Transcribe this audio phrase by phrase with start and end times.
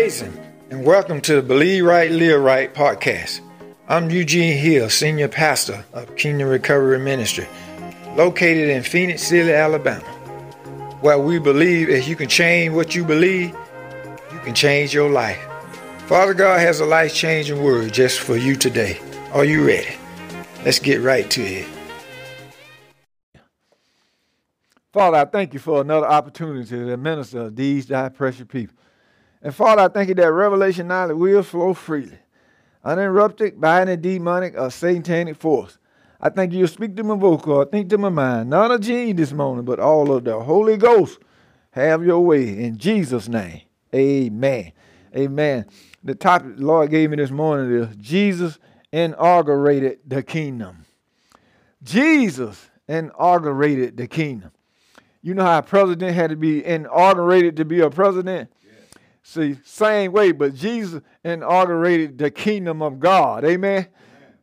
[0.00, 3.42] Praise Him, and welcome to the Believe Right, Live Right podcast.
[3.86, 7.46] I'm Eugene Hill, Senior Pastor of Kingdom Recovery Ministry,
[8.16, 10.02] located in Phenix City, Alabama,
[11.02, 13.54] where we believe if you can change what you believe,
[14.32, 15.38] you can change your life.
[16.06, 18.98] Father God has a life changing word just for you today.
[19.34, 19.94] Are you ready?
[20.64, 21.68] Let's get right to it.
[24.94, 28.74] Father, I thank you for another opportunity to minister to these thy precious people.
[29.42, 32.18] And Father, I thank you that revelation knowledge will flow freely,
[32.84, 35.78] uninterrupted by any demonic or satanic force.
[36.20, 39.32] I thank you speak to my vocal, I think to my mind, not Eugene this
[39.32, 41.18] morning, but all of the Holy Ghost.
[41.70, 43.62] Have your way in Jesus' name.
[43.94, 44.72] Amen.
[45.16, 45.66] Amen.
[46.02, 48.58] The topic the Lord gave me this morning is Jesus
[48.92, 50.84] inaugurated the kingdom.
[51.82, 54.50] Jesus inaugurated the kingdom.
[55.22, 58.50] You know how a president had to be inaugurated to be a president?
[59.22, 63.44] See, same way, but Jesus inaugurated the kingdom of God.
[63.44, 63.72] Amen.
[63.72, 63.88] Amen.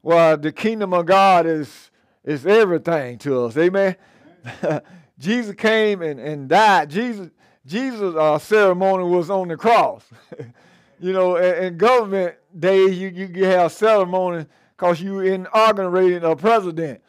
[0.03, 1.91] Well, the kingdom of God is
[2.23, 3.57] is everything to us.
[3.57, 3.95] Amen.
[4.63, 4.81] Amen.
[5.19, 6.89] Jesus came and, and died.
[6.89, 7.29] Jesus
[7.65, 10.05] Jesus' uh, ceremony was on the cross.
[10.99, 17.01] you know, in, in, government days, you, you have ceremony because you inaugurated a president.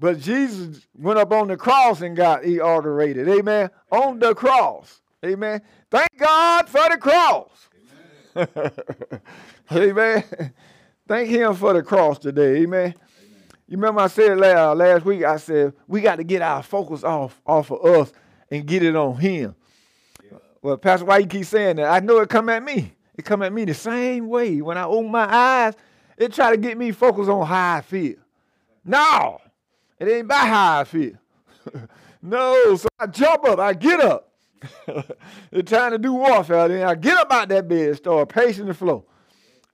[0.00, 3.28] But Jesus went up on the cross and got inaugurated.
[3.28, 3.70] Amen.
[3.90, 5.02] On the cross.
[5.24, 5.62] Amen.
[5.90, 7.68] Thank God for the cross.
[8.36, 8.70] Amen.
[9.72, 10.24] Amen.
[11.08, 12.58] Thank Him for the cross today.
[12.58, 12.94] Amen.
[12.94, 12.94] Amen.
[13.66, 17.02] You remember I said last, last week, I said we got to get our focus
[17.02, 18.12] off, off of us
[18.50, 19.56] and get it on Him.
[20.22, 20.38] Yeah.
[20.62, 21.90] Well, Pastor, why you keep saying that?
[21.90, 22.92] I know it come at me.
[23.16, 24.60] It come at me the same way.
[24.60, 25.74] When I open my eyes,
[26.16, 28.16] it try to get me focused on how I feel.
[28.84, 29.40] No,
[29.98, 31.14] it ain't about how I feel.
[32.22, 34.27] no, so I jump up, I get up.
[35.52, 36.68] It's time to do warfare.
[36.68, 39.04] Then I get up out that bed, start pacing the floor,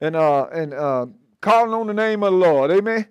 [0.01, 1.07] and uh and uh
[1.41, 2.71] calling on the name of the Lord.
[2.71, 2.93] Amen.
[2.93, 3.07] Amen.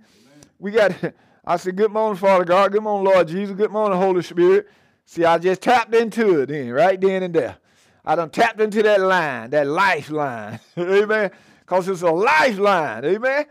[0.58, 0.94] We got.
[1.46, 2.72] I said, "Good morning, Father God.
[2.72, 3.54] Good morning, Lord Jesus.
[3.54, 4.68] Good morning, Holy Spirit."
[5.06, 7.56] See, I just tapped into it then, right then and there.
[8.04, 10.60] I done tapped into that line, that lifeline.
[10.78, 11.30] Amen.
[11.60, 13.04] Because it's a lifeline.
[13.04, 13.46] Amen.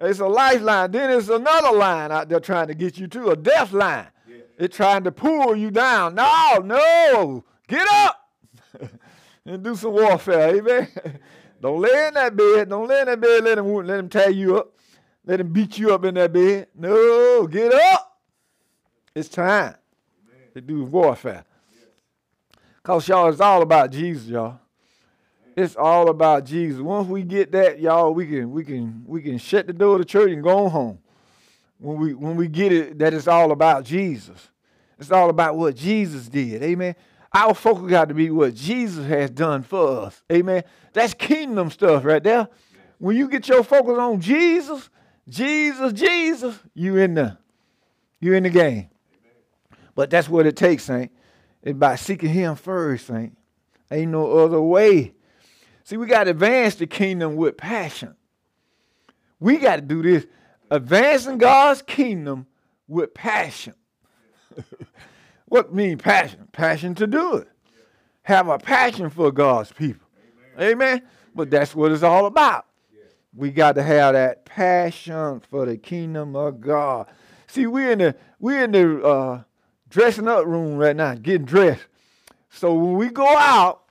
[0.00, 0.90] It's a lifeline.
[0.90, 4.08] Then it's another line out there trying to get you to a death line.
[4.28, 4.36] Yeah.
[4.58, 6.14] It's trying to pull you down.
[6.14, 7.44] No, no.
[7.68, 8.30] Get up
[9.44, 10.56] and do some warfare.
[10.56, 10.88] Amen.
[11.60, 12.68] Don't lay in that bed.
[12.68, 13.44] Don't lay in that bed.
[13.44, 14.72] Let him, let him tie you up.
[15.24, 16.68] Let him beat you up in that bed.
[16.76, 18.18] No, get up.
[19.14, 19.74] It's time
[20.28, 20.48] Amen.
[20.54, 21.44] to do warfare.
[22.82, 24.60] Because, y'all, it's all about Jesus, y'all.
[25.56, 26.80] It's all about Jesus.
[26.80, 30.00] Once we get that, y'all, we can we can we can shut the door of
[30.00, 30.98] the church and go home.
[31.78, 34.50] When we when we get it, that it's all about Jesus.
[34.98, 36.62] It's all about what Jesus did.
[36.62, 36.94] Amen.
[37.36, 40.22] Our focus got to be what Jesus has done for us.
[40.32, 40.64] Amen.
[40.94, 42.48] That's kingdom stuff right there.
[42.96, 44.88] When you get your focus on Jesus,
[45.28, 47.36] Jesus, Jesus, you in the
[48.20, 48.88] you in the game.
[49.94, 51.12] But that's what it takes, Saint.
[51.62, 53.36] It's by seeking him first, Saint.
[53.90, 55.12] Ain't no other way.
[55.84, 58.16] See, we got to advance the kingdom with passion.
[59.40, 60.24] We got to do this.
[60.70, 62.46] Advancing God's kingdom
[62.88, 63.74] with passion.
[65.46, 66.48] what mean passion?
[66.52, 67.48] Passion to do it.
[68.22, 70.06] Have a passion for God's people.
[70.58, 70.72] Amen.
[70.72, 71.02] Amen.
[71.34, 72.66] But that's what it's all about.
[73.34, 77.06] We got to have that passion for the kingdom of God.
[77.46, 79.42] See, we're in the we're in the uh,
[79.90, 81.86] dressing up room right now, getting dressed.
[82.48, 83.86] So when we go out,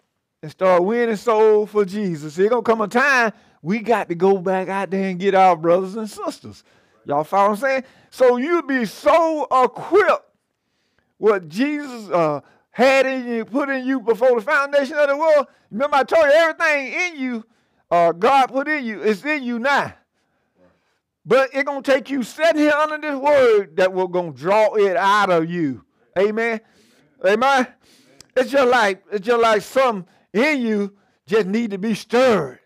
[0.45, 2.35] and start winning souls for Jesus.
[2.35, 3.33] There's gonna come a time
[3.63, 6.63] we got to go back out there and get our brothers and sisters.
[7.05, 7.83] Y'all follow what I'm saying?
[8.11, 10.24] So you be so equipped
[11.17, 15.47] what Jesus uh, had in you, put in you before the foundation of the world.
[15.71, 17.43] Remember, I told you everything in you,
[17.89, 19.93] uh, God put in you, is in you now.
[21.25, 24.95] But it's gonna take you sitting here under this word that will gonna draw it
[24.95, 25.83] out of you.
[26.17, 26.61] Amen.
[27.25, 27.33] Amen.
[27.43, 27.67] Amen.
[28.35, 30.95] It's just like it's just like some in you
[31.25, 32.59] just need to be stirred.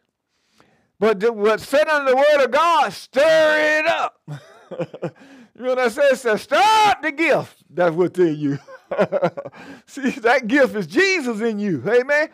[1.00, 4.22] But the, what said under the word of God, stir it up.
[5.60, 6.04] you know what I say?
[6.04, 8.60] It says, up the gift that's within you.
[9.86, 11.82] See, that gift is Jesus in you.
[11.82, 12.02] Amen.
[12.02, 12.30] Amen.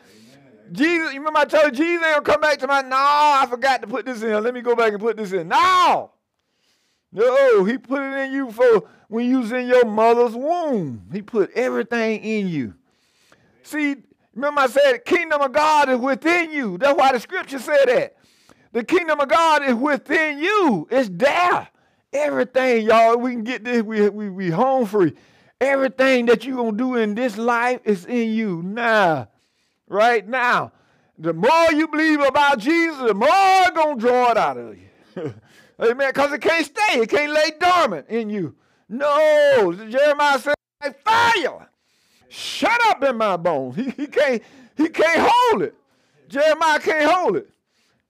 [0.71, 3.45] Jesus, you remember I told you Jesus ain't gonna come back to my no, I
[3.49, 4.43] forgot to put this in.
[4.43, 5.49] Let me go back and put this in.
[5.49, 6.11] No.
[7.11, 11.07] No, he put it in you for when you was in your mother's womb.
[11.11, 12.73] He put everything in you.
[13.63, 13.97] See,
[14.35, 16.77] Remember, I said, the kingdom of God is within you.
[16.77, 18.17] That's why the scripture said that.
[18.73, 20.87] The kingdom of God is within you.
[20.91, 21.69] It's there.
[22.15, 25.13] Everything, y'all, we can get this, we, we, we home free.
[25.59, 29.27] Everything that you're going to do in this life is in you now.
[29.87, 30.71] Right now.
[31.17, 34.77] the more you believe about Jesus, the more it's going to draw it out of
[34.77, 34.85] you.
[35.81, 36.09] Amen.
[36.09, 37.01] Because it can't stay.
[37.01, 38.55] It can't lay dormant in you.
[38.87, 39.73] No.
[39.89, 40.55] Jeremiah said,
[41.03, 41.67] fire.
[42.29, 43.75] Shut up in my bones.
[43.85, 44.41] He, he can't
[44.77, 45.75] he can't hold it.
[46.29, 47.49] Jeremiah can't hold it.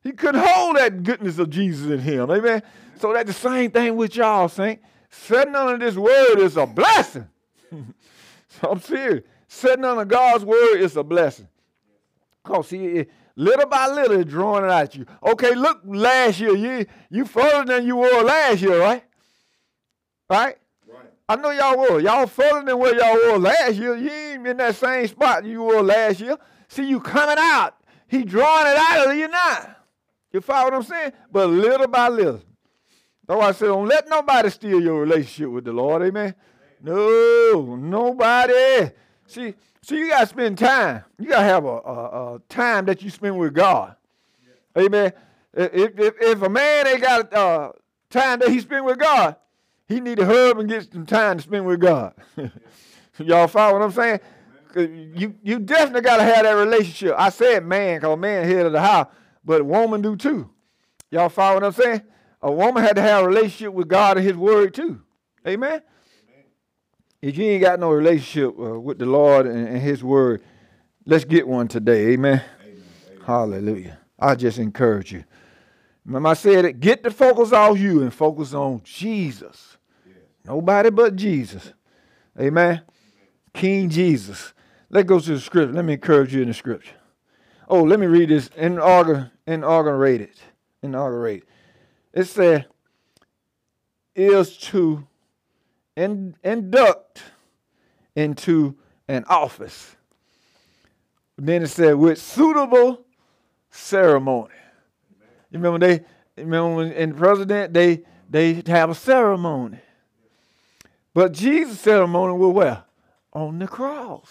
[0.04, 2.30] He couldn't hold that goodness of Jesus in him.
[2.30, 2.62] Amen.
[2.98, 4.80] So that's the same thing with y'all, Saint.
[5.10, 7.28] Sitting under this word is a blessing.
[7.72, 9.24] so I'm serious.
[9.48, 11.48] Sitting under God's word is a blessing.
[12.44, 13.06] Because see,
[13.36, 15.06] little by little, it's drawing it at you.
[15.24, 19.04] Okay, look, last year, you you further than you were last year, right?
[20.30, 20.58] Right?
[20.88, 21.06] Right.
[21.28, 22.00] I know y'all were.
[22.00, 23.96] Y'all further than where y'all were last year.
[23.96, 26.38] You ain't in that same spot you were last year.
[26.68, 27.76] See, you coming out.
[28.08, 29.76] He drawing it out of you now.
[30.32, 31.14] You follow what I'm saying?
[31.32, 32.42] But little by little.
[33.28, 36.04] That's why I said, don't let nobody steal your relationship with the Lord.
[36.04, 36.36] Amen.
[36.82, 38.92] No, nobody.
[39.26, 41.04] See, see, you gotta spend time.
[41.18, 43.96] You gotta have a, a, a time that you spend with God.
[44.76, 44.84] Yeah.
[44.84, 45.14] Amen.
[45.54, 47.72] If, if, if a man ain't got uh,
[48.10, 49.36] time that he spend with God,
[49.88, 52.14] he need to hurry and get some time to spend with God.
[53.18, 54.20] Y'all follow what I'm saying?
[55.16, 57.16] You you definitely gotta have that relationship.
[57.18, 59.08] I said man, cause man head of the house,
[59.44, 60.50] but woman do too.
[61.10, 62.02] Y'all follow what I'm saying?
[62.46, 65.02] A woman had to have a relationship with God and His Word too.
[65.48, 65.82] Amen.
[67.20, 70.44] If you ain't got no relationship uh, with the Lord and, and, His Word,
[71.08, 72.10] let's get one today.
[72.10, 72.44] Amen?
[72.62, 72.84] Amen.
[73.08, 73.26] Amen.
[73.26, 73.98] Hallelujah.
[74.20, 75.24] I just encourage you.
[76.06, 79.78] Remember, I said it get the focus off you and focus on Jesus.
[80.46, 81.74] Nobody but Jesus.
[82.40, 82.64] Amen?
[82.64, 82.82] Amen.
[83.56, 84.54] King Jesus.
[84.92, 85.74] Let's go to the scripture.
[85.74, 86.94] Let me encourage you in the scripture.
[87.68, 90.30] Oh, let me read this inaugur, inaugurated.
[90.84, 91.46] Inaugurate.
[92.16, 92.66] It said,
[94.16, 95.06] is to
[95.96, 97.22] in, induct
[98.16, 98.76] into
[99.08, 99.96] an office.
[101.38, 103.06] Then it said with suitable
[103.70, 104.54] ceremony.
[105.52, 106.06] You remember they
[106.42, 109.80] remember when in the president they they have a ceremony.
[111.14, 112.84] But Jesus' ceremony was where?
[113.34, 114.30] On the cross.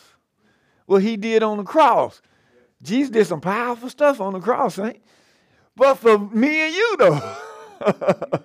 [0.86, 2.20] What he did on the cross.
[2.82, 5.02] Jesus did some powerful stuff on the cross, ain't?
[5.76, 7.36] But for me and you though,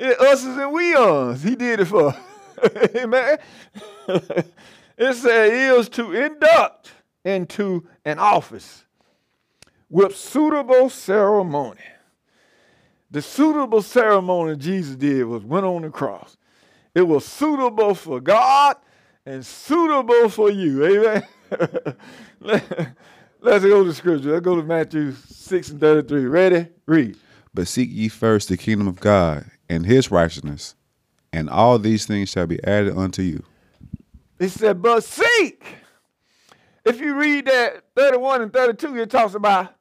[0.00, 2.14] us and we ons, he did it for.
[2.96, 3.38] Amen.
[4.08, 6.92] it said is to induct
[7.24, 8.84] into an office
[9.88, 11.80] with suitable ceremony.
[13.10, 16.36] The suitable ceremony Jesus did was went on the cross.
[16.94, 18.76] It was suitable for God
[19.26, 20.84] and suitable for you.
[20.84, 21.26] Amen.
[23.40, 24.32] Let's go to scripture.
[24.32, 26.26] Let's go to Matthew 6 and 33.
[26.26, 26.68] Ready?
[26.86, 27.16] Read.
[27.54, 30.74] But seek ye first the kingdom of God and his righteousness,
[31.32, 33.42] and all these things shall be added unto you.
[34.38, 35.64] He said, but seek.
[36.84, 39.74] If you read that 31 and 32, it talks about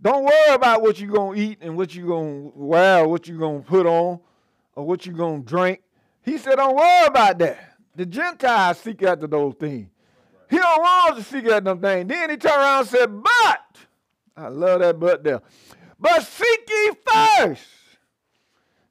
[0.00, 3.08] don't worry about what you're going to eat and what you're going to wear, or
[3.08, 4.20] what you're going to put on,
[4.76, 5.82] or what you're going to drink.
[6.22, 7.74] He said, don't worry about that.
[7.96, 9.88] The Gentiles seek after those things.
[10.48, 12.08] He don't want to seek after them things.
[12.08, 13.78] Then he turned around and said, but,
[14.36, 15.42] I love that but there.
[15.98, 17.66] But seek ye first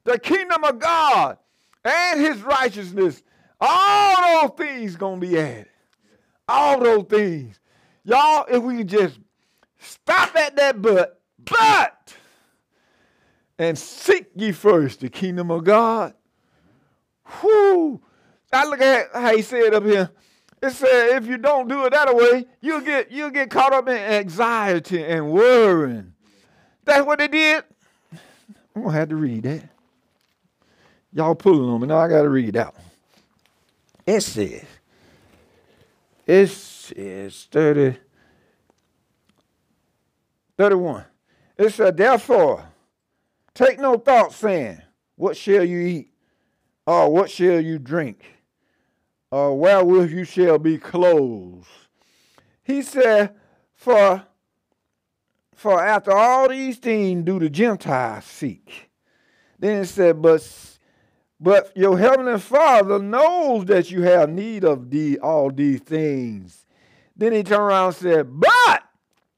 [0.04, 1.38] the kingdom of God
[1.84, 3.24] and his righteousness,
[3.60, 5.70] all those things gonna be added.
[6.48, 7.60] All those things.
[8.04, 9.20] Y'all, if we can just
[9.80, 12.16] stop at that but, but,
[13.60, 16.14] and seek ye first the kingdom of God.
[17.42, 18.02] Whoo!
[18.52, 20.10] I look at how he said up here.
[20.62, 23.88] It said if you don't do it that way, you'll get you'll get caught up
[23.88, 26.14] in anxiety and worrying.
[26.88, 27.66] That's what they did.
[28.74, 29.70] I'm gonna have to read that.
[31.12, 31.88] Y'all pulling on me.
[31.88, 32.74] Now I got to read that.
[34.06, 34.64] It says,
[36.26, 37.98] it says 30,
[40.58, 41.06] 31.
[41.58, 42.66] It said, therefore,
[43.54, 44.82] take no thought saying,
[45.18, 46.14] what shall you eat?
[46.86, 48.24] Or what shall you drink?
[49.30, 51.68] Or wherewith you shall be clothed?
[52.64, 53.36] He said,
[53.76, 54.24] for,
[55.58, 58.90] for after all these things do the Gentiles seek.
[59.60, 60.42] Then it said, but
[61.40, 66.66] but your heavenly Father knows that you have need of the, all these things.
[67.16, 68.84] Then he turned around and said, But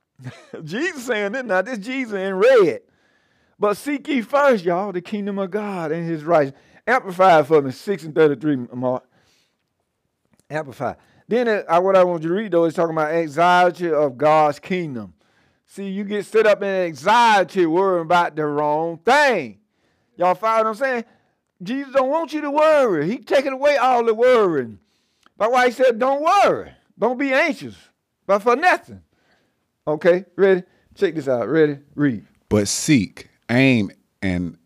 [0.64, 2.82] Jesus saying this now, this Jesus in red.
[3.58, 6.62] But seek ye first, y'all, the kingdom of God and his righteousness.
[6.88, 9.04] Amplify for me, 6 and 33, Mark.
[10.50, 10.94] Amplify.
[11.28, 14.18] Then it, I, what I want you to read, though, is talking about anxiety of
[14.18, 15.14] God's kingdom.
[15.72, 19.60] See, you get set up in anxiety worrying about the wrong thing.
[20.18, 21.06] Y'all follow what I'm saying?
[21.62, 23.08] Jesus don't want you to worry.
[23.08, 24.80] He taking away all the worrying.
[25.38, 26.72] That's why he said, don't worry.
[26.98, 27.76] Don't be anxious,
[28.26, 29.04] but for nothing.
[29.88, 30.64] Okay, ready?
[30.96, 31.48] Check this out.
[31.48, 31.78] Ready?
[31.94, 32.26] Read.
[32.50, 33.92] But seek, aim,
[34.24, 34.58] and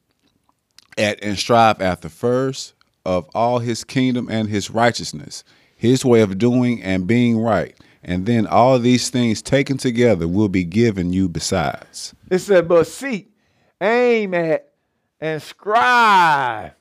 [0.98, 5.44] at and strive after first of all his kingdom and his righteousness,
[5.76, 7.78] his way of doing and being right.
[8.04, 12.14] And then all these things taken together will be given you besides.
[12.30, 13.32] It said, but seek,
[13.80, 14.74] aim at,
[15.22, 16.74] and strive.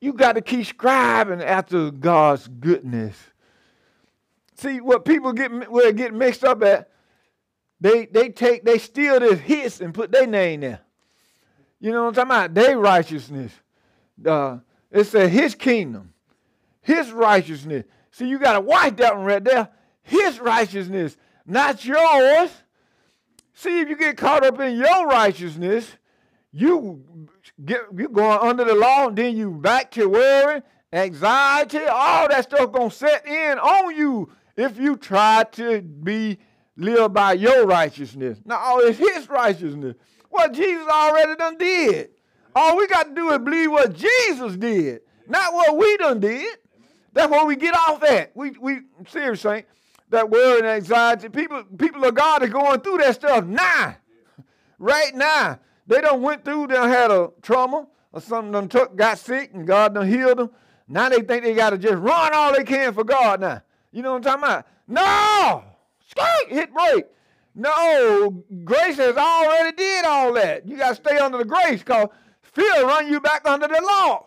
[0.00, 3.16] You got to keep striving after God's goodness.
[4.56, 6.90] See, what people get where get mixed up at,
[7.80, 10.80] they they take they steal this hits and put their name there.
[11.80, 12.54] You know what I'm talking about?
[12.54, 13.52] Their righteousness.
[14.24, 14.58] Uh,
[14.90, 16.12] it said his kingdom,
[16.80, 17.84] his righteousness.
[18.10, 19.68] See, you got to watch that one right there.
[20.08, 22.50] His righteousness, not yours.
[23.52, 25.96] See, if you get caught up in your righteousness,
[26.50, 27.04] you
[27.62, 30.62] get you going under the law, and then you back to worry,
[30.94, 36.38] anxiety, all that stuff gonna set in on you if you try to be
[36.78, 38.38] live by your righteousness.
[38.46, 39.94] Now it's his righteousness.
[40.30, 42.10] What Jesus already done did.
[42.54, 46.56] All we got to do is believe what Jesus did, not what we done did.
[47.12, 48.34] That's where we get off at.
[48.34, 49.44] We we serious.
[50.10, 51.28] That worry and anxiety.
[51.28, 53.96] People people of God are going through that stuff now.
[54.78, 55.58] Right now.
[55.88, 59.50] They done went through, they done had a trauma or something done took, got sick,
[59.54, 60.50] and God done healed them.
[60.86, 63.62] Now they think they got to just run all they can for God now.
[63.90, 64.66] You know what I'm talking about?
[64.86, 65.64] No!
[66.06, 67.06] Straight, hit break.
[67.54, 70.68] No, grace has already did all that.
[70.68, 72.08] You got to stay under the grace because
[72.42, 74.26] fear run you back under the law.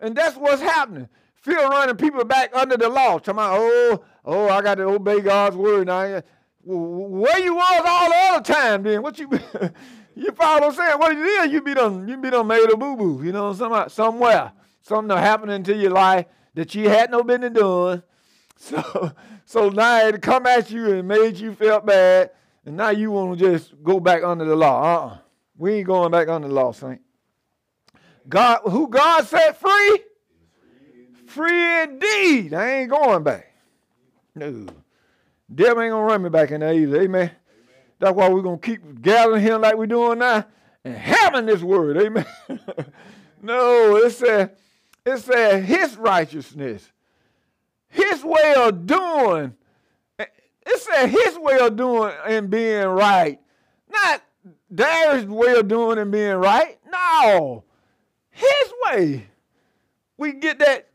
[0.00, 1.08] And that's what's happening.
[1.42, 3.18] Fear running people back under the law.
[3.18, 6.22] Talking about, oh, oh, I got to obey God's word now.
[6.64, 9.02] Where you was all the other time then?
[9.02, 9.28] What you
[10.14, 10.98] You follow I'm saying?
[10.98, 13.88] What is, you be done, you be done made a boo boo, you know, some,
[13.88, 14.52] somewhere.
[14.82, 18.02] Something happening to your life that you had no business doing.
[18.54, 19.10] So,
[19.44, 22.30] so now it come at you and made you feel bad,
[22.64, 24.82] and now you want to just go back under the law.
[24.82, 25.18] Uh-uh.
[25.56, 27.00] We ain't going back under the law, saint.
[28.28, 29.98] God, who God set free,
[31.32, 32.54] free indeed.
[32.54, 33.52] I ain't going back.
[34.34, 34.66] No,
[35.52, 37.02] devil ain't gonna run me back in there either.
[37.02, 37.30] Amen.
[37.98, 40.44] That's why we're to keep gathering here like we're doing now
[40.84, 41.96] and having this word.
[41.98, 42.26] Amen.
[43.42, 44.56] no, it said,
[45.04, 46.90] it said his righteousness,
[47.88, 49.54] his way of doing.
[50.18, 53.40] It said his way of doing and being right.
[53.90, 54.22] Not
[54.70, 56.78] their way of doing and being right.
[56.90, 57.64] No.
[58.30, 59.26] His way.
[60.16, 60.88] We get that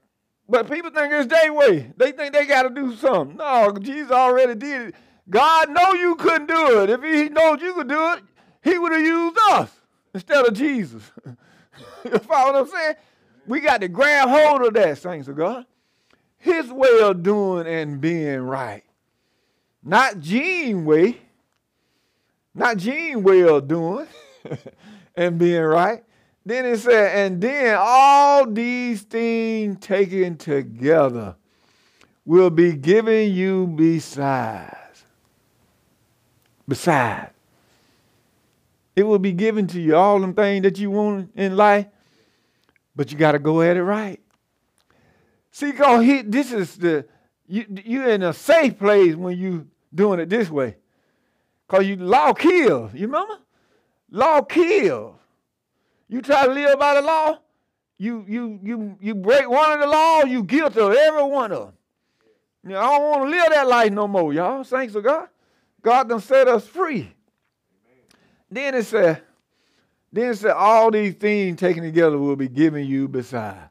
[0.49, 1.91] but people think it's their way.
[1.97, 3.37] They think they got to do something.
[3.37, 4.95] No, Jesus already did it.
[5.29, 6.89] God know you couldn't do it.
[6.89, 8.23] If he knows you could do it,
[8.63, 9.71] he would have used us
[10.13, 11.03] instead of Jesus.
[12.05, 12.95] you follow what I'm saying?
[13.45, 15.65] We got to grab hold of that, saints of God.
[16.37, 18.83] His way of doing and being right.
[19.83, 21.17] Not Gene way.
[22.53, 24.07] Not Gene way of doing
[25.15, 26.03] and being right.
[26.47, 31.35] Then it said, and then all these things taken together
[32.23, 35.03] will be given you besides
[36.65, 37.33] Besides.
[38.95, 41.87] It will be given to you, all them things that you want in life,
[42.95, 44.21] but you got to go at it right.
[45.51, 47.05] See, cause he, this is the,
[47.45, 50.77] you, you're in a safe place when you doing it this way.
[51.67, 53.35] Because you law kills, you remember?
[54.11, 55.17] Law kills.
[56.09, 57.39] You try to live by the law,
[57.97, 61.65] you you you you break one of the laws, you guilty of every one of
[61.65, 61.73] them.
[62.63, 64.63] You know, I don't want to live that life no more, y'all.
[64.63, 65.27] Thanks to God.
[65.81, 66.99] God done set us free.
[66.99, 67.13] Amen.
[68.49, 69.21] Then it said,
[70.11, 73.69] then it said, all these things taken together will be given you beside.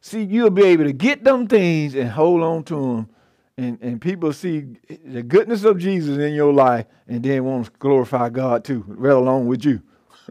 [0.00, 3.10] See, you'll be able to get them things and hold on to them.
[3.56, 4.64] And, and people see
[5.04, 9.12] the goodness of Jesus in your life and then want to glorify God too, right
[9.12, 9.82] along with you.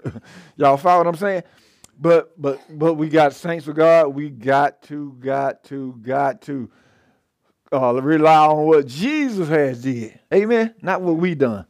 [0.58, 1.44] Y'all follow what I'm saying?
[2.00, 4.10] But but but we got saints of God.
[4.10, 6.70] We got to, got to, got to
[7.74, 10.20] uh, rely on what Jesus has did.
[10.34, 10.74] Amen.
[10.82, 11.66] Not what we done.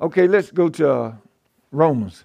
[0.00, 1.14] Okay, let's go to uh,
[1.70, 2.24] Romans.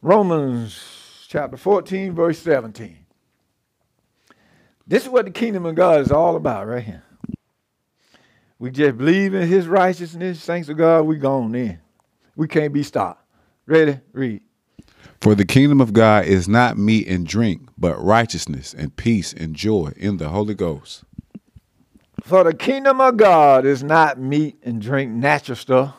[0.00, 2.96] Romans chapter 14, verse 17.
[4.86, 7.02] This is what the kingdom of God is all about right here.
[8.58, 10.44] We just believe in his righteousness.
[10.44, 11.78] Thanks to God, we gone in.
[12.34, 13.24] We can't be stopped.
[13.68, 14.00] Ready?
[14.14, 14.40] Read.
[15.20, 19.54] For the kingdom of God is not meat and drink, but righteousness and peace and
[19.54, 21.04] joy in the Holy Ghost.
[22.22, 25.94] For the kingdom of God is not meat and drink, natural stuff,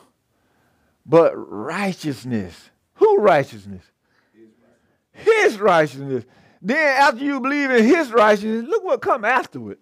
[1.06, 2.70] but righteousness.
[2.94, 3.84] Who righteousness?
[5.12, 6.24] His righteousness.
[6.60, 9.78] Then after you believe in his righteousness, look what come after it.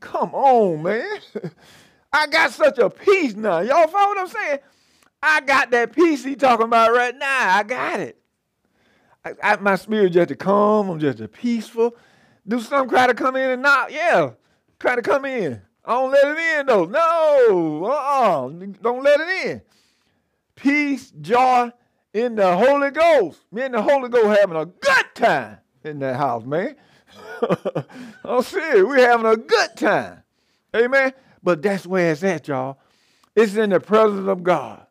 [0.00, 1.20] Come on, man.
[2.12, 3.60] I got such a peace now.
[3.60, 4.58] Y'all follow what I'm saying?
[5.22, 7.56] I got that peace he talking about right now.
[7.56, 8.18] I got it.
[9.24, 10.88] I, I, my spirit just to calm.
[10.88, 11.96] I'm just a peaceful.
[12.46, 13.92] Do some try to come in and knock?
[13.92, 14.32] Yeah,
[14.80, 15.62] try to come in.
[15.84, 16.84] I don't let it in though.
[16.86, 18.48] No, uh-uh.
[18.82, 19.62] Don't let it in.
[20.56, 21.70] Peace, joy
[22.12, 23.40] in the Holy Ghost.
[23.52, 26.76] Me and the Holy Ghost having a good time in that house, man.
[28.24, 28.84] I'm serious.
[28.84, 30.22] We're having a good time.
[30.74, 31.12] Amen.
[31.42, 32.78] But that's where it's at, y'all.
[33.34, 34.86] It's in the presence of God.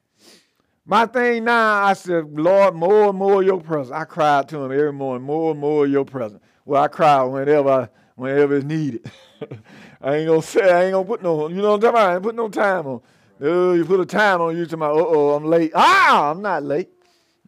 [0.85, 3.95] My thing now, I said, Lord, more and more your presence.
[3.95, 6.41] I cried to him every morning, more and more your presence.
[6.65, 9.09] Well, I cry whenever I, whenever it's needed.
[10.01, 12.09] I ain't gonna say I ain't gonna put no, you know what I'm talking about?
[12.09, 13.01] I ain't put no time on.
[13.41, 15.71] Oh, you put a time on you to my, uh oh, I'm late.
[15.75, 16.89] Ah, I'm not late.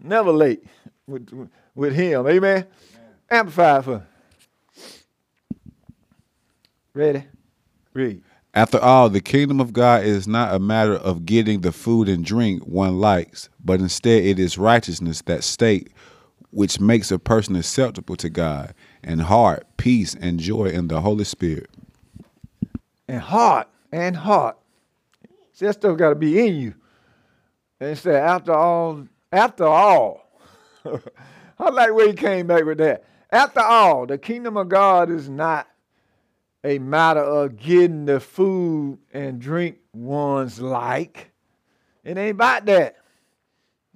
[0.02, 0.64] Never late
[1.08, 2.28] with, with him.
[2.28, 2.38] Amen.
[2.38, 2.68] Amen.
[3.30, 4.08] Amplify for.
[6.94, 7.24] Ready?
[7.94, 8.24] Read.
[8.56, 12.24] After all, the kingdom of God is not a matter of getting the food and
[12.24, 15.92] drink one likes, but instead it is righteousness, that state
[16.52, 21.24] which makes a person acceptable to God, and heart, peace, and joy in the Holy
[21.24, 21.68] Spirit.
[23.08, 24.58] And heart, and heart.
[25.54, 26.76] See, that stuff got to be in you.
[27.80, 30.30] And said, after all, after all,
[30.86, 33.04] I like where he came back with that.
[33.32, 35.68] After all, the kingdom of God is not
[36.64, 41.32] a matter of getting the food and drink one's like.
[42.04, 42.98] It ain't about that.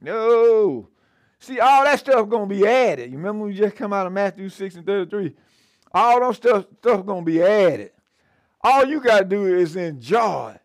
[0.02, 0.90] No.
[1.40, 3.12] See, all that stuff gonna be added.
[3.12, 5.34] You remember we just come out of Matthew 6 and 33?
[5.94, 7.92] All those stuff stuff gonna be added.
[8.62, 10.58] All you gotta do is enjoy.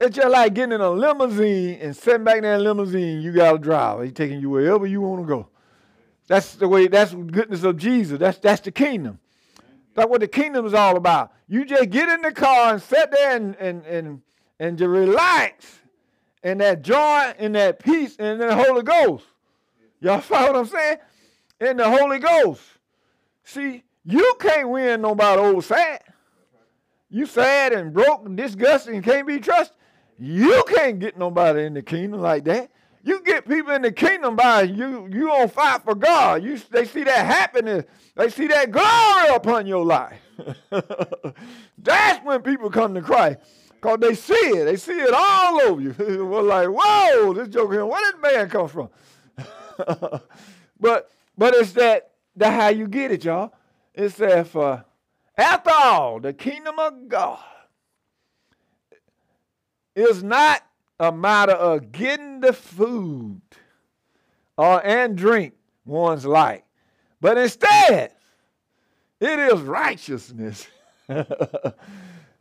[0.00, 3.58] It's just like getting in a limousine and sitting back in that limousine, you gotta
[3.58, 4.02] drive.
[4.02, 5.48] He's taking you wherever you want to go.
[6.26, 8.18] That's the way, that's the goodness of Jesus.
[8.18, 9.18] That's that's the kingdom.
[10.00, 11.30] That's what the kingdom is all about.
[11.46, 14.22] You just get in the car and sit there and and and,
[14.58, 15.66] and just relax.
[16.42, 19.26] And that joy and that peace and the Holy Ghost.
[20.00, 20.96] Y'all follow what I'm saying?
[21.60, 22.62] In the Holy Ghost.
[23.44, 26.02] See, you can't win nobody over sad.
[27.10, 29.76] You sad and broke and disgusted and can't be trusted.
[30.18, 32.70] You can't get nobody in the kingdom like that.
[33.02, 36.42] You get people in the kingdom by you you on fight for God.
[36.42, 37.84] You they see that happiness,
[38.14, 40.20] they see that glory upon your life.
[41.78, 43.38] That's when people come to Christ.
[43.70, 44.66] Because they see it.
[44.66, 45.94] They see it all over you.
[45.98, 48.90] We're like, whoa, this joke here, where did man come from?
[50.78, 53.54] but but it's that that how you get it, y'all.
[53.94, 54.84] It's that for
[55.38, 57.38] after all, the kingdom of God
[59.94, 60.62] is not
[61.00, 63.40] a matter of getting the food
[64.56, 65.54] or and drink
[65.86, 66.64] one's like,
[67.22, 68.12] but instead,
[69.18, 70.68] it is righteousness.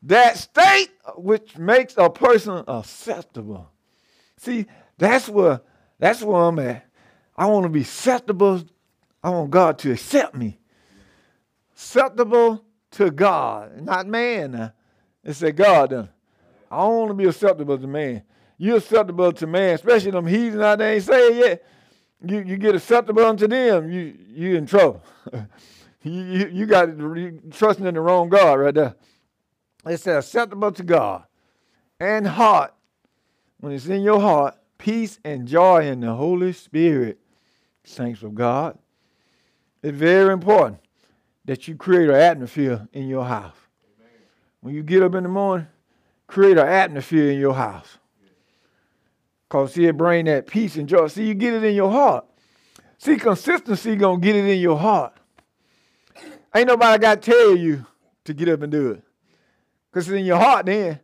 [0.04, 3.72] that state which makes a person acceptable.
[4.38, 4.66] See,
[4.98, 5.62] that's where
[5.98, 6.86] that's where I'm at.
[7.38, 8.62] I want to be acceptable.
[9.24, 10.60] I want God to accept me.
[11.74, 14.74] Acceptable to God, not man.
[15.24, 15.92] It's a God.
[15.92, 16.10] Then.
[16.70, 18.24] I don't want to be acceptable to man.
[18.62, 21.66] You're acceptable to man, especially them heathens out there ain't saying yet.
[22.22, 25.02] You, you get acceptable unto them, you you in trouble.
[26.04, 26.90] you, you, you got
[27.52, 28.96] trusting in the wrong God right there.
[29.88, 31.24] It says acceptable to God
[32.02, 32.74] and heart.
[33.62, 37.20] When it's in your heart, peace and joy in the Holy Spirit,
[37.86, 38.78] saints of God.
[39.82, 40.80] It's very important
[41.46, 43.56] that you create an atmosphere in your house.
[44.60, 45.68] When you get up in the morning,
[46.28, 47.98] create an atmosphere in your house.
[49.50, 51.08] Because see, it bring that peace and joy.
[51.08, 52.26] See, you get it in your heart.
[53.00, 55.14] See, consistency gonna get it in your heart.
[56.56, 57.86] Ain't nobody got to tell you
[58.26, 59.04] to get up and do it.
[59.92, 61.00] Because it's in your heart then.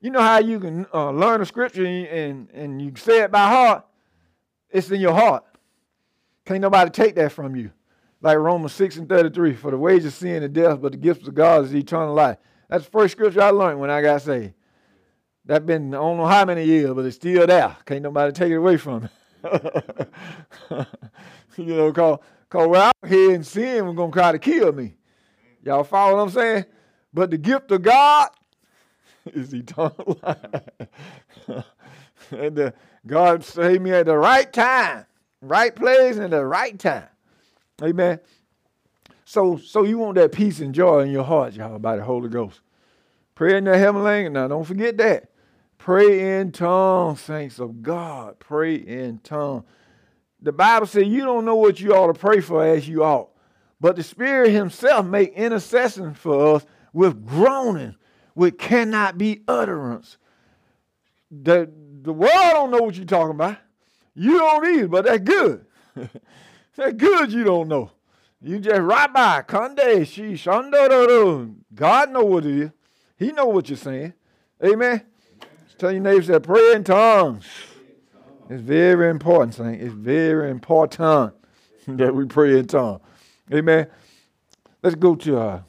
[0.00, 3.30] You know how you can uh, learn a scripture and, and, and you say it
[3.30, 3.84] by heart?
[4.70, 5.44] It's in your heart.
[6.44, 7.70] Can't nobody take that from you.
[8.20, 11.26] Like Romans 6 and 33, for the wages of sin is death, but the gift
[11.26, 12.38] of God is eternal life.
[12.68, 14.54] That's the first scripture I learned when I got saved.
[15.46, 17.76] That been I don't know how many years, but it's still there.
[17.86, 19.08] Can't nobody take it away from me.
[21.56, 24.94] you know, cause, cause we're out here in sin, we're gonna try to kill me.
[25.62, 26.64] Y'all follow what I'm saying?
[27.14, 28.30] But the gift of God
[29.26, 30.38] is eternal life.
[32.30, 32.74] and the,
[33.06, 35.06] God saved me at the right time,
[35.40, 37.08] right place, and the right time.
[37.82, 38.18] Amen.
[39.24, 42.28] So, so you want that peace and joy in your heart, y'all, by the Holy
[42.28, 42.60] Ghost.
[43.34, 44.32] Pray in the heavenly language.
[44.32, 45.30] Now, don't forget that.
[45.78, 48.38] Pray in tongues, saints of God.
[48.38, 49.64] Pray in tongues.
[50.40, 53.30] The Bible says you don't know what you ought to pray for as you ought.
[53.80, 57.96] But the Spirit Himself make intercession for us with groaning,
[58.34, 60.16] which cannot be utterance.
[61.30, 61.70] The,
[62.02, 63.58] the world don't know what you're talking about.
[64.14, 65.66] You don't either, but that's good.
[65.94, 67.90] that's good you don't know.
[68.40, 69.42] You just right by.
[69.42, 72.70] Kande, she, shando, God know what it is.
[73.16, 74.14] He know what you're saying.
[74.64, 75.02] Amen.
[75.78, 77.46] Tell your neighbors that pray in tongues.
[78.48, 81.34] It's very important, saying It's very important
[81.88, 83.00] that we pray in tongues.
[83.52, 83.86] Amen.
[84.82, 85.60] Let's go to uh,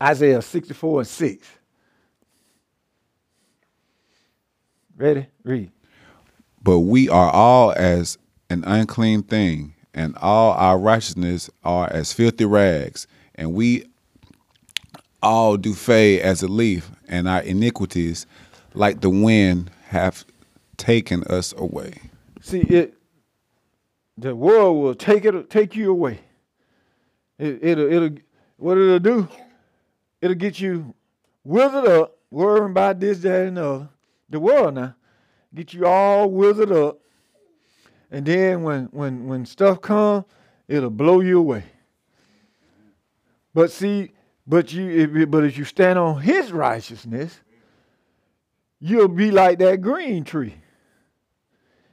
[0.00, 1.48] Isaiah 64 and 6.
[4.96, 5.26] Ready?
[5.42, 5.72] Read.
[6.62, 12.44] But we are all as an unclean thing, and all our righteousness are as filthy
[12.44, 13.86] rags, and we
[15.22, 18.26] all do fade as a leaf, and our iniquities,
[18.74, 20.24] like the wind, have
[20.76, 21.94] taken us away.
[22.40, 22.94] See, it
[24.16, 26.20] the world will take it take you away.
[27.38, 28.16] It, it'll it'll
[28.56, 29.28] what it'll do,
[30.20, 30.94] it'll get you
[31.44, 33.88] withered up, worrying about this, that, and the other.
[34.30, 34.94] The world now.
[35.54, 36.98] Get you all withered up.
[38.10, 40.24] And then when when when stuff comes,
[40.68, 41.64] it'll blow you away.
[43.54, 44.12] But see,
[44.46, 47.40] but you but if you stand on his righteousness,
[48.82, 50.56] you'll be like that green tree.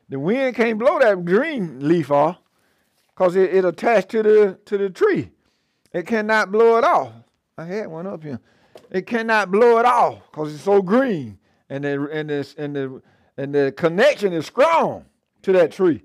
[0.10, 2.38] The wind can't blow that green leaf off
[3.14, 5.30] because it, it attached to the to the tree.
[5.94, 7.14] It cannot blow it off.
[7.58, 8.40] I had one up here.
[8.90, 11.38] It cannot blow it off because it's so green,
[11.70, 13.02] and the and the and the
[13.38, 15.06] and the connection is strong
[15.44, 16.04] to that tree.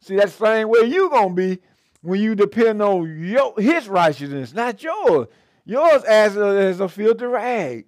[0.00, 1.60] See, that's the same way you gonna be
[2.02, 5.28] when you depend on your his righteousness, not yours.
[5.64, 7.86] Yours as a, as a filthy rag.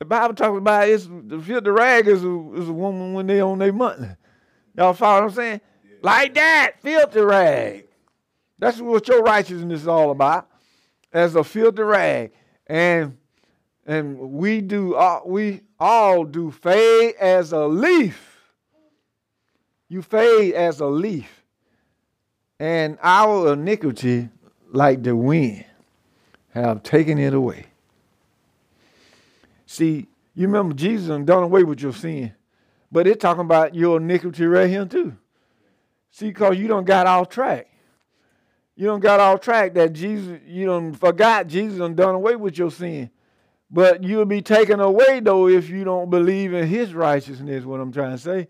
[0.00, 3.42] The Bible talks about it's the filthy rag is a, is a woman when they
[3.42, 4.08] on their monthly.
[4.74, 5.60] Y'all follow what I'm saying?
[5.84, 5.96] Yeah.
[6.02, 7.86] Like that, filthy rag.
[8.58, 10.48] That's what your righteousness is all about.
[11.12, 12.32] As a filthy rag.
[12.66, 13.18] And
[13.84, 18.38] and we do all, we all do fade as a leaf.
[19.90, 21.44] You fade as a leaf.
[22.58, 24.30] And our iniquity,
[24.72, 25.66] like the wind,
[26.54, 27.66] have taken it away.
[29.70, 32.34] See, you remember Jesus done away with your sin.
[32.90, 35.16] But it's talking about your iniquity right here too.
[36.10, 37.68] See, because you don't got off track.
[38.74, 42.58] You don't got off track that Jesus, you don't forgot Jesus done done away with
[42.58, 43.10] your sin.
[43.70, 47.92] But you'll be taken away though if you don't believe in his righteousness, what I'm
[47.92, 48.48] trying to say.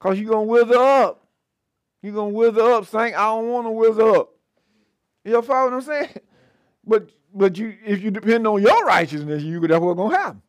[0.00, 1.28] Because you're gonna wither up.
[2.02, 4.30] You're gonna wither up, saying, I don't want to wither up.
[5.24, 6.18] You follow what I'm saying?
[6.84, 10.42] But but you if you depend on your righteousness, you that's what's gonna happen.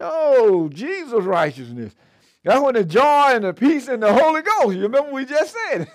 [0.00, 1.94] No, Jesus' righteousness.
[2.44, 4.76] That's when the joy and the peace and the Holy Ghost.
[4.76, 5.88] You remember we just said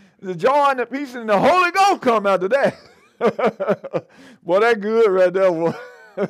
[0.20, 2.76] the joy and the peace and the Holy Ghost come after that.
[4.42, 5.74] boy, that good right there, boy.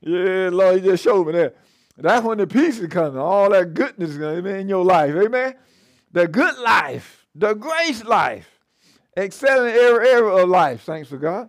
[0.00, 1.56] yeah, Lord, He just showed me that.
[1.96, 3.18] That's when the peace is coming.
[3.18, 5.14] All that goodness is be in your life.
[5.14, 5.54] Amen.
[6.10, 8.48] The good life, the grace life,
[9.16, 10.82] excelling every area of life.
[10.82, 11.48] Thanks to God.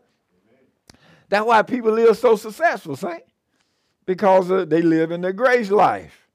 [1.30, 3.24] That's why people live so successful, saint.
[4.06, 6.28] Because uh, they live in the grace life.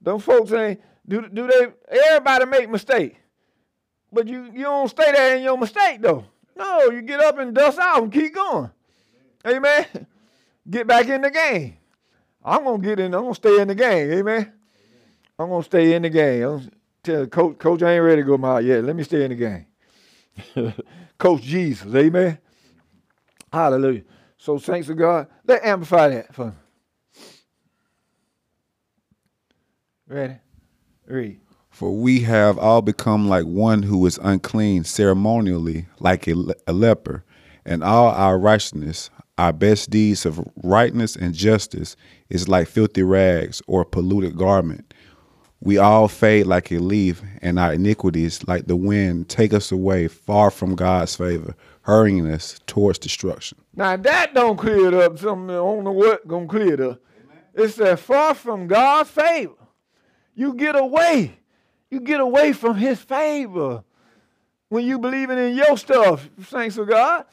[0.00, 3.16] Them folks ain't do do they everybody make mistake.
[4.12, 6.24] But you you don't stay there in your mistake though.
[6.56, 8.70] No, you get up and dust off and keep going.
[9.46, 9.86] Amen.
[10.68, 11.76] Get back in the game.
[12.44, 14.52] I'm gonna get in, I'm gonna stay in the game, amen.
[15.38, 16.42] I'm gonna stay in the game.
[16.44, 16.70] I'm
[17.02, 18.84] tell coach, coach, I ain't ready to go my yet.
[18.84, 20.74] Let me stay in the game.
[21.18, 22.38] coach Jesus, amen.
[23.52, 24.02] Hallelujah.
[24.38, 25.28] So thanks to God.
[25.46, 26.52] Let amplify that for me.
[30.08, 30.34] Ready?
[31.06, 31.40] Read.
[31.70, 36.34] For we have all become like one who is unclean ceremonially, like a,
[36.66, 37.24] a leper,
[37.64, 41.96] and all our righteousness, our best deeds of rightness and justice,
[42.30, 44.94] is like filthy rags or polluted garment.
[45.60, 50.08] We all fade like a leaf, and our iniquities, like the wind, take us away
[50.08, 51.54] far from God's favor,
[51.86, 53.56] hurrying us towards destruction.
[53.72, 55.18] Now that don't clear it up.
[55.18, 57.00] Something I don't know what gonna clear it up.
[57.54, 59.54] It's that far from God's favor.
[60.34, 61.38] You get away.
[61.88, 63.84] You get away from his favor.
[64.68, 67.24] When you believing in your stuff, thanks to God.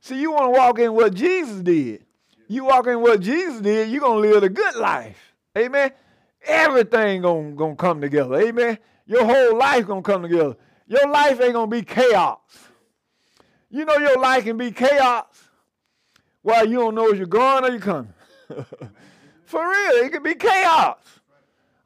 [0.00, 2.04] See, you want to walk in what Jesus did.
[2.46, 5.34] You walk in what Jesus did, you're to live a good life.
[5.58, 5.90] Amen.
[6.44, 8.36] Everything gonna, gonna come together.
[8.40, 8.78] Amen.
[9.04, 10.56] Your whole life to come together.
[10.86, 12.38] Your life ain't to be chaos.
[13.76, 15.26] You know your life can be chaos
[16.40, 18.14] while you don't know if you're going or you're coming.
[19.44, 20.96] For real, it can be chaos.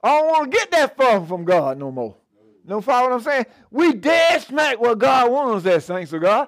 [0.01, 2.15] I don't want to get that far from God no more.
[2.65, 3.47] No follow what I'm saying?
[3.73, 6.47] We dead smack where God wants us at, saints of God.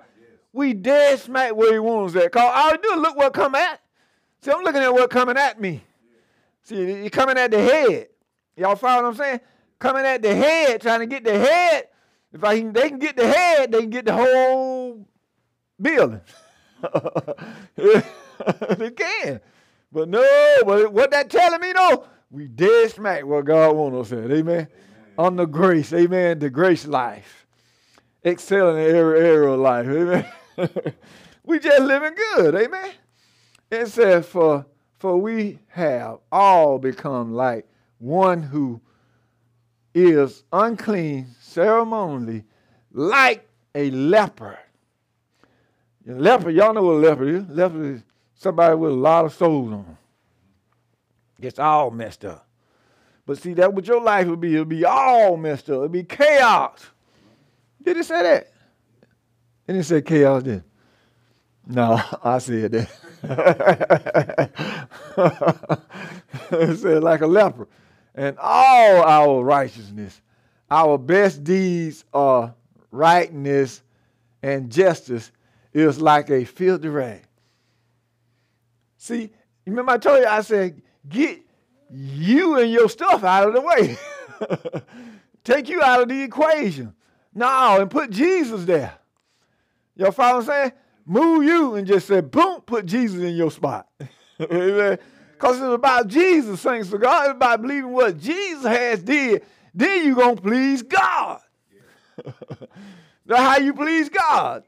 [0.53, 2.31] We dead smack where he wants us at.
[2.31, 3.81] Cause all I do look what come at.
[4.43, 5.83] See, I'm looking at what coming at me.
[6.63, 8.11] See, he coming at the head.
[8.57, 9.41] Y'all follow what I'm saying?
[9.81, 11.89] Coming at the head, trying to get the head.
[12.33, 15.05] If I can, they can get the head, they can get the whole
[15.83, 16.21] building.
[17.77, 19.41] they can.
[19.93, 24.19] But no, but what that telling me though, we dead smack what God wants us
[24.19, 24.31] at.
[24.31, 24.39] Amen.
[24.39, 24.69] amen.
[25.19, 26.39] On the grace, amen.
[26.39, 27.47] The grace life.
[28.25, 29.87] Excelling in every area of life.
[29.87, 30.27] Amen.
[31.45, 32.55] we just living good.
[32.55, 32.93] Amen.
[33.71, 34.65] It says, for,
[34.99, 37.67] for we have all become like
[37.99, 38.81] one who
[39.95, 42.45] is unclean ceremonially,
[42.93, 44.59] like a leper.
[46.05, 47.49] Leper, y'all know what a leper is.
[47.49, 48.03] Leper is
[48.35, 49.99] somebody with a lot of souls on them.
[51.41, 52.47] Gets all messed up.
[53.25, 54.55] But see, that what your life would be.
[54.55, 55.79] It'll be all messed up.
[55.79, 56.85] It'd be chaos.
[57.83, 58.53] Did it say that?
[59.67, 60.65] It didn't say chaos, did?
[61.67, 62.91] No, I said that.
[66.51, 67.69] it said like a leper.
[68.15, 70.21] And all our righteousness,
[70.71, 72.55] our best deeds are
[72.91, 73.83] rightness
[74.43, 75.31] and justice
[75.73, 77.23] is like a filthy rag.
[78.97, 79.31] See,
[79.67, 81.41] remember I told you, I said, get
[81.91, 83.97] you and your stuff out of the way.
[85.45, 86.95] Take you out of the equation.
[87.35, 88.95] No, and put Jesus there.
[89.97, 90.73] Y'all follow what saying?
[91.05, 93.89] Move you and just say, boom, put Jesus in your spot.
[94.41, 94.99] Amen.
[95.33, 97.27] Because it's about Jesus, thanks to God.
[97.27, 99.45] It's about believing what Jesus has did.
[99.75, 101.41] Then you're going to please God.
[103.27, 104.63] That's how you please God.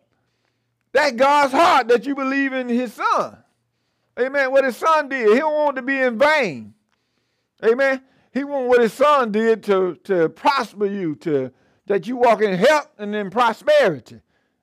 [0.95, 3.37] That's God's heart that you believe in his son.
[4.19, 4.51] Amen.
[4.51, 6.73] What his son did, he don't want to be in vain.
[7.63, 8.01] Amen.
[8.33, 11.53] He want what his son did to, to prosper you, to
[11.87, 14.23] that you walk in health and in prosperity.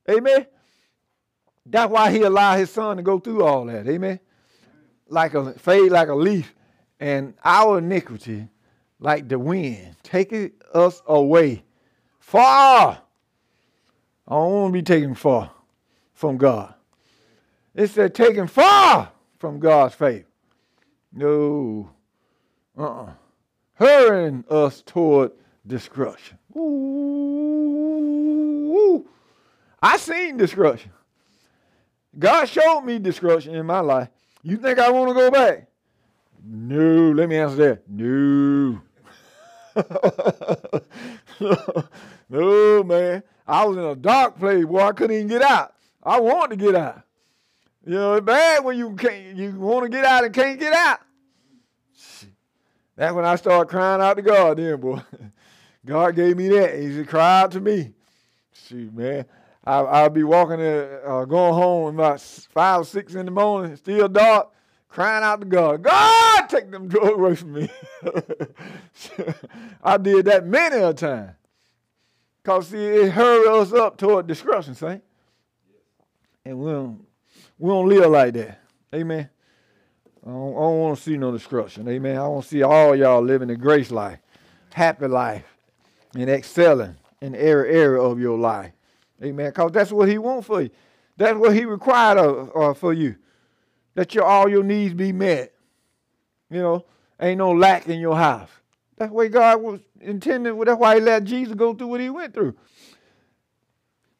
[0.10, 0.48] Amen.
[1.68, 3.88] That's why he allowed his son to go through all that.
[3.88, 4.20] Amen
[5.12, 6.56] like a fade like a leaf,
[7.00, 8.48] and our iniquity
[9.00, 11.64] like the wind, taking us away
[12.20, 13.02] far.
[14.28, 15.52] I don't want to be taken far
[16.22, 16.74] from God.
[17.74, 20.28] It said taken far from God's faith.
[21.12, 21.90] No.
[22.78, 23.14] Uh-uh.
[23.74, 25.32] Hurrying us toward
[25.66, 26.38] destruction.
[26.56, 26.70] Ooh.
[29.82, 30.92] I seen destruction.
[32.20, 34.10] God showed me destruction in my life.
[34.44, 35.70] You think I want to go back?
[36.46, 37.14] No.
[37.14, 37.90] Let me answer that.
[37.90, 38.80] No.
[42.30, 43.24] no, man.
[43.48, 44.82] I was in a dark place, boy.
[44.82, 45.74] I couldn't even get out.
[46.04, 47.02] I want to get out.
[47.86, 50.74] You know, it's bad when you can't you want to get out and can't get
[50.74, 51.00] out.
[52.96, 55.02] That's when I started crying out to God then, boy.
[55.86, 56.80] God gave me that.
[56.80, 57.94] He said, cry out to me.
[58.54, 59.26] Shoot, man.
[59.64, 63.76] I, I'll be walking, there, uh, going home about five or six in the morning,
[63.76, 64.52] still dark,
[64.88, 67.70] crying out to God, God, take them drugs away from me.
[69.84, 71.36] I did that many a time.
[72.44, 75.04] Because, see, it hurried us up toward destruction, saint.
[76.46, 77.06] And we don't,
[77.60, 78.60] we don't live like that.
[78.94, 79.30] Amen.
[80.26, 81.88] I don't, don't want to see no destruction.
[81.88, 82.18] Amen.
[82.18, 84.20] I want to see all y'all living a grace life,
[84.74, 85.46] happy life,
[86.16, 88.72] and excelling in every area of your life.
[89.24, 89.50] Amen.
[89.50, 90.70] Because that's what he wants for you.
[91.18, 93.16] That's what he required of, uh, for you.
[93.94, 95.54] That your all your needs be met.
[96.50, 96.86] You know,
[97.20, 98.50] ain't no lack in your house.
[98.98, 100.56] That's way God was intended.
[100.66, 102.56] That's why he let Jesus go through what he went through.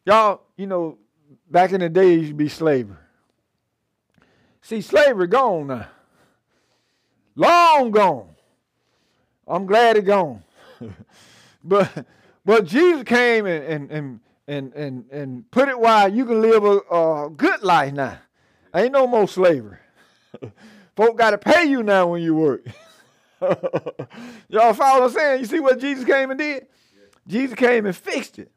[0.06, 0.98] Y'all, you know,
[1.50, 2.98] back in the day, it used to be slavery.
[4.62, 5.88] See, slavery gone now.
[7.36, 8.30] Long gone.
[9.48, 10.44] I'm glad it gone.
[11.64, 12.06] but
[12.46, 16.64] but Jesus came and, and, and and and and put it why you can live
[16.64, 18.20] a, a good life now.
[18.74, 19.78] Ain't no more slavery.
[20.96, 22.66] Folk got to pay you now when you work.
[24.50, 25.40] Y'all follow what I'm saying?
[25.40, 26.68] You see what Jesus came and did?
[27.28, 28.52] Jesus came and fixed it.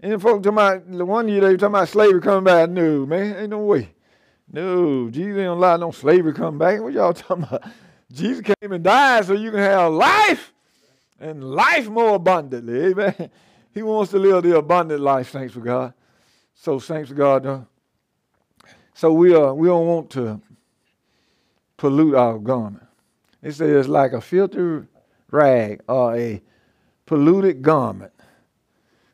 [0.00, 2.68] And folks talking about the one year they were talking about slavery coming back.
[2.70, 3.94] No, man, ain't no way.
[4.52, 6.80] No, Jesus ain't allow no slavery come back.
[6.80, 7.64] What y'all talking about?
[8.12, 10.52] Jesus came and died so you can have life
[11.18, 12.86] and life more abundantly.
[12.90, 13.30] Amen.
[13.72, 15.92] He wants to live the abundant life, thanks for God.
[16.54, 17.44] So thanks for God.
[17.44, 17.60] Uh,
[18.94, 20.40] so we uh, we don't want to
[21.76, 22.86] pollute our garment.
[23.42, 24.88] It says like a filtered
[25.30, 26.42] rag or a
[27.04, 28.12] polluted garment.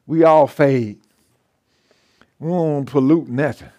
[0.06, 1.00] We all fade.
[2.38, 3.70] We don't want to pollute nothing.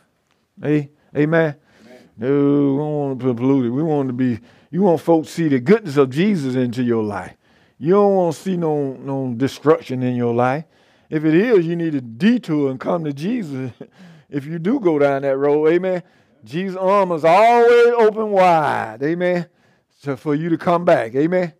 [0.61, 1.55] Hey, amen.
[1.85, 2.09] amen.
[2.17, 3.69] No, we don't want to pollute it.
[3.69, 4.39] We want to be.
[4.71, 7.35] You want folks to see the goodness of Jesus into your life.
[7.77, 10.65] You don't want to see no no destruction in your life.
[11.09, 13.71] If it is, you need to detour and come to Jesus.
[14.29, 16.01] if you do go down that road, amen.
[16.43, 19.47] Jesus' arm is always open wide, amen.
[19.99, 21.53] So for you to come back, amen.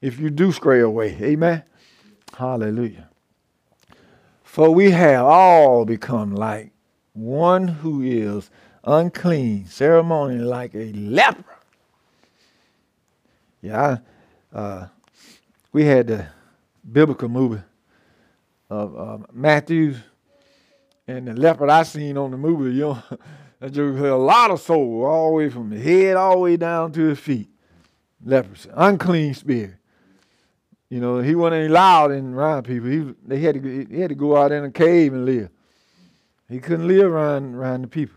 [0.00, 1.18] if you do stray away.
[1.20, 1.62] Amen.
[2.34, 3.09] Hallelujah.
[4.50, 6.72] For we have all become like
[7.12, 8.50] one who is
[8.82, 11.44] unclean, ceremonially like a leper.
[13.62, 13.98] Yeah,
[14.52, 14.88] I, uh,
[15.72, 16.26] we had the
[16.90, 17.62] biblical movie
[18.68, 19.94] of uh, Matthew
[21.06, 23.02] and the leopard I seen on the movie, you know,
[23.60, 26.38] that just had a lot of soul all the way from the head all the
[26.40, 27.48] way down to his feet.
[28.24, 29.76] Leprosy, unclean spirit.
[30.90, 32.88] You know, he wasn't allowed in around people.
[32.88, 35.48] He they had to he had to go out in a cave and live.
[36.48, 38.16] He couldn't live around around the people.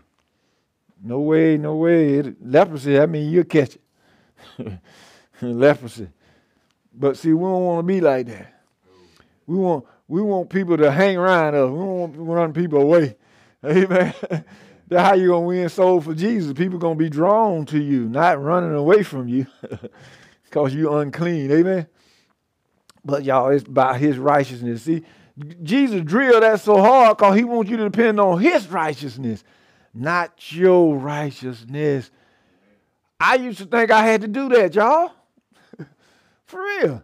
[1.02, 2.14] No way, no way.
[2.14, 3.76] It, leprosy, I mean, you'll catch
[4.58, 4.78] it.
[5.40, 6.08] leprosy.
[6.92, 8.60] But see, we don't want to be like that.
[9.46, 11.70] We want we want people to hang around us.
[11.70, 13.16] We don't want to run people away.
[13.64, 14.12] Amen.
[14.88, 16.52] That's how you're gonna win soul for Jesus.
[16.52, 19.46] People gonna be drawn to you, not running away from you,
[20.44, 21.52] because you're unclean.
[21.52, 21.86] Amen.
[23.04, 24.82] But y'all, it's by His righteousness.
[24.82, 25.04] See,
[25.62, 29.44] Jesus drilled that so hard because He wants you to depend on His righteousness,
[29.92, 32.10] not your righteousness.
[33.20, 35.12] I used to think I had to do that, y'all.
[36.46, 37.02] For real.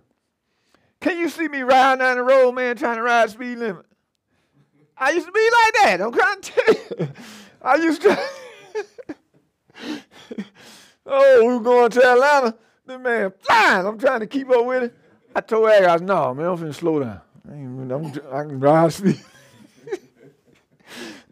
[1.00, 3.86] Can you see me riding down the road, man, trying to ride speed limit?
[4.96, 6.00] I used to be like that.
[6.02, 7.08] I'm trying to tell you.
[7.62, 8.18] I used to.
[11.06, 12.54] oh, we were going to Atlanta.
[12.84, 13.86] The man flying.
[13.86, 14.94] I'm trying to keep up with it.
[15.34, 17.20] I told Aggie, I was, no, man, I'm finna slow down.
[17.48, 19.20] I, I'm, I can ride speed.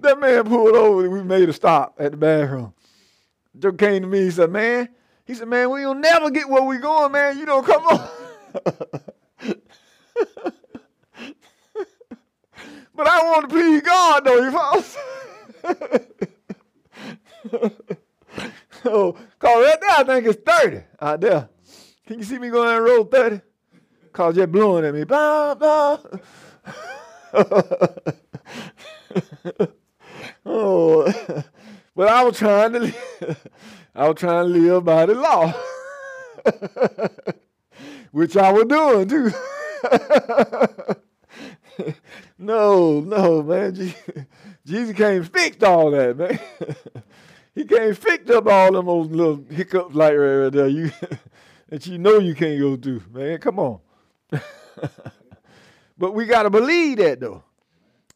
[0.01, 2.73] that man pulled over and we made a stop at the bathroom.
[3.59, 4.89] Joe came to me, he said, man,
[5.27, 7.39] he said, man, we will never get where we going, man.
[7.39, 8.09] You don't come on.
[12.95, 14.83] but I want to please God, though, you follow?
[18.85, 21.49] oh, cause right there I think it's 30 out there.
[22.07, 23.41] Can you see me going down road 30?
[24.18, 25.04] Cause you're blowing at me.
[25.04, 25.98] Blah, blah.
[30.44, 31.04] oh,
[31.94, 32.92] but I was trying to,
[33.94, 35.54] I was trying to live by the law,
[38.11, 39.31] which I was doing too.
[42.38, 43.94] no, no, man.
[44.66, 46.40] Jesus can't fix all that, man.
[47.54, 50.66] he can't fix up all them old little hiccups like right there.
[50.66, 50.90] You
[51.68, 53.38] that you know you can't go through, man.
[53.38, 53.78] Come on.
[55.99, 57.43] but we gotta believe that though.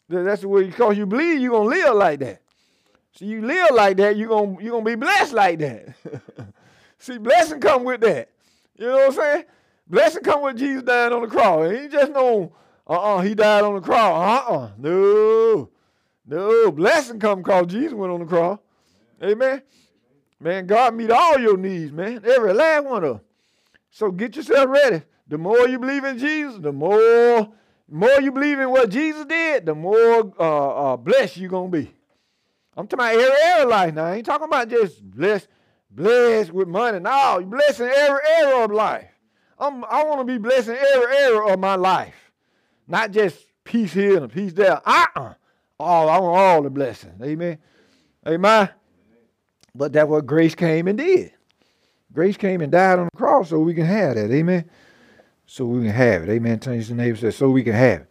[0.08, 2.42] That's the way because you believe you're gonna live like that.
[3.12, 5.94] So you live like that, you're gonna you're gonna be blessed like that.
[6.98, 8.30] See, blessing come with that.
[8.76, 9.44] You know what I'm saying?
[9.86, 11.72] Blessing come with Jesus dying on the cross.
[11.72, 12.52] He just no,
[12.86, 14.48] uh-uh, he died on the cross.
[14.48, 14.70] Uh-uh.
[14.78, 15.70] No.
[16.26, 16.72] No.
[16.72, 18.58] Blessing come because Jesus went on the cross.
[19.22, 19.62] Amen.
[20.40, 22.20] Man, God meet all your needs, man.
[22.24, 23.20] Every last one of them.
[23.90, 25.02] So get yourself ready.
[25.32, 27.48] The more you believe in Jesus, the more,
[27.90, 31.90] more you believe in what Jesus did, the more uh, uh, blessed you're gonna be.
[32.76, 34.04] I'm talking about every area of life now.
[34.04, 35.48] I ain't talking about just blessed,
[35.90, 37.00] blessed with money.
[37.00, 39.08] No, you're blessing every area of life.
[39.58, 42.30] I'm, I want to be blessing every area of my life,
[42.86, 44.86] not just peace here and peace there.
[44.86, 45.32] Uh-uh.
[45.80, 47.22] All I want all the blessings.
[47.22, 47.56] Amen.
[48.26, 48.68] Amen.
[49.74, 51.32] But that's what grace came and did.
[52.12, 54.30] Grace came and died on the cross so we can have that.
[54.30, 54.68] Amen.
[55.52, 56.30] So we can have it.
[56.30, 56.58] Amen.
[56.60, 58.08] Tell your neighbor says, so we can have it.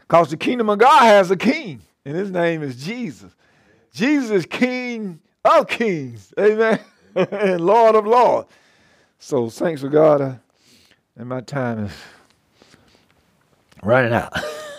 [0.00, 3.32] Because the kingdom of God has a king, and his name is Jesus.
[3.92, 6.34] Jesus is King of kings.
[6.40, 6.80] Amen.
[7.14, 8.48] and Lord of lords.
[9.20, 10.20] So thanks for God.
[10.20, 10.34] Uh,
[11.14, 11.92] and my time is
[13.84, 14.32] running out.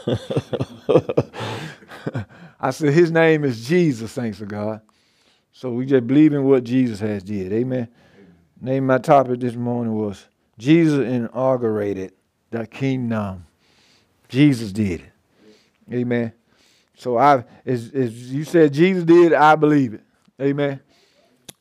[2.60, 4.82] I said his name is Jesus, thanks to God.
[5.54, 7.54] So we just believe in what Jesus has did.
[7.54, 7.88] Amen.
[7.88, 7.88] Amen.
[8.60, 10.28] Name my topic this morning was
[10.58, 12.14] Jesus inaugurated
[12.52, 13.46] the kingdom.
[14.30, 15.12] Jesus did it.
[15.92, 16.34] Amen.
[16.96, 20.02] So I as, as you said Jesus did, I believe it.
[20.42, 20.80] Amen.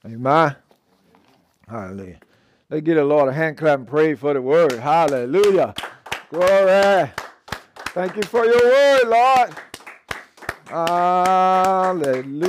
[0.04, 0.56] Amen.
[1.68, 2.18] Hallelujah.
[2.68, 4.72] Let's get a Lord a hand clap and pray for the word.
[4.72, 5.74] Hallelujah.
[6.30, 7.10] Glory.
[7.88, 9.50] Thank you for your word, Lord.
[11.84, 12.42] Hallelujah.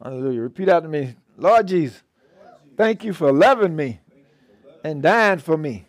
[0.00, 0.40] Hallelujah.
[0.40, 1.16] Repeat after me.
[1.36, 2.02] Lord Jesus,
[2.76, 3.98] thank you for loving me
[4.84, 5.86] and dying for me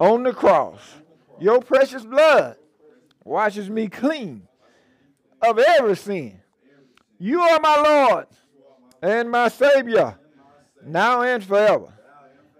[0.00, 0.80] on the cross.
[1.40, 2.56] Your precious blood
[3.24, 4.48] washes me clean
[5.42, 6.40] of every sin.
[7.18, 8.26] You are my Lord
[9.02, 10.18] and my Savior
[10.84, 11.92] now and forever.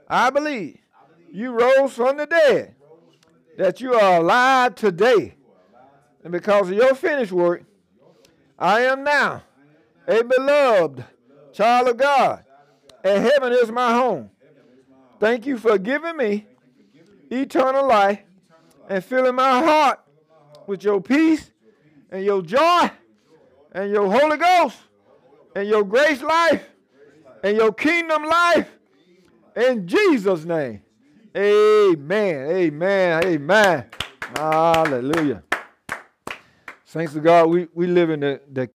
[0.09, 0.78] I believe
[1.32, 2.74] you rose from the dead,
[3.57, 5.34] that you are alive today.
[6.22, 7.64] And because of your finished work,
[8.59, 9.42] I am now
[10.07, 11.05] a beloved
[11.53, 12.44] child of God,
[13.05, 14.30] and heaven is my home.
[15.20, 16.46] Thank you for giving me
[17.30, 18.20] eternal life
[18.88, 20.00] and filling my heart
[20.66, 21.50] with your peace
[22.10, 22.90] and your joy
[23.72, 24.78] and your Holy Ghost
[25.54, 26.64] and your grace life
[27.42, 28.68] and your kingdom life
[29.56, 30.82] in Jesus' name.
[31.36, 32.50] Amen.
[32.50, 33.24] Amen.
[33.24, 33.84] Amen.
[34.36, 35.42] Hallelujah.
[36.86, 38.70] Thanks to God, we, we live in the, the.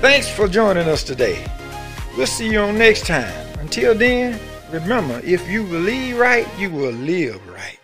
[0.00, 1.44] Thanks for joining us today.
[2.16, 3.34] We'll see you on next time.
[3.58, 4.38] Until then,
[4.70, 7.78] remember if you believe right, you will live right.